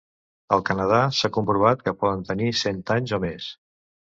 Al 0.55 0.63
Canadà 0.69 1.01
s'ha 1.17 1.31
comprovat 1.35 1.85
que 1.89 1.95
poden 2.05 2.25
tenir 2.31 2.51
cent 2.63 2.83
anys 2.99 3.15
o 3.19 3.21
més. 3.29 3.53